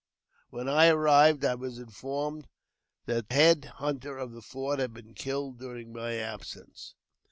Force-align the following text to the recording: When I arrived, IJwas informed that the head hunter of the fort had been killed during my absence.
When 0.49 0.67
I 0.67 0.87
arrived, 0.87 1.43
IJwas 1.43 1.77
informed 1.77 2.47
that 3.05 3.29
the 3.29 3.35
head 3.35 3.65
hunter 3.75 4.17
of 4.17 4.31
the 4.31 4.41
fort 4.41 4.79
had 4.79 4.95
been 4.95 5.13
killed 5.13 5.59
during 5.59 5.93
my 5.93 6.15
absence. 6.15 6.95